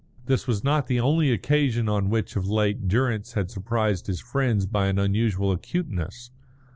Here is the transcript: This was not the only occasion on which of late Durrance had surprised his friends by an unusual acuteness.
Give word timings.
This 0.25 0.47
was 0.47 0.63
not 0.63 0.87
the 0.87 0.99
only 0.99 1.31
occasion 1.31 1.87
on 1.87 2.09
which 2.09 2.35
of 2.35 2.49
late 2.49 2.87
Durrance 2.87 3.33
had 3.33 3.51
surprised 3.51 4.07
his 4.07 4.19
friends 4.19 4.65
by 4.65 4.87
an 4.87 4.97
unusual 4.97 5.51
acuteness. 5.51 6.31